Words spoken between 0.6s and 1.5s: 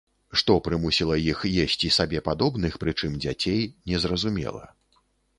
прымусіла іх